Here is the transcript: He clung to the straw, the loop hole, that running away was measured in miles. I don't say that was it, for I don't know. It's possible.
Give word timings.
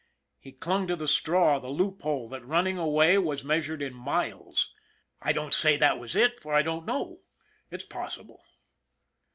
He 0.39 0.51
clung 0.51 0.87
to 0.87 0.95
the 0.95 1.07
straw, 1.07 1.59
the 1.59 1.69
loop 1.69 2.01
hole, 2.01 2.27
that 2.29 2.43
running 2.43 2.79
away 2.79 3.19
was 3.19 3.43
measured 3.43 3.83
in 3.83 3.93
miles. 3.93 4.73
I 5.21 5.31
don't 5.31 5.53
say 5.53 5.77
that 5.77 5.99
was 5.99 6.15
it, 6.15 6.41
for 6.41 6.55
I 6.55 6.63
don't 6.63 6.87
know. 6.87 7.19
It's 7.69 7.85
possible. 7.85 8.43